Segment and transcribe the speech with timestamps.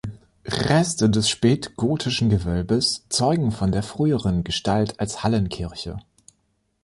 [0.47, 5.99] Reste des spätgotischen Gewölbes zeugen von der früheren Gestalt als Hallenkirche.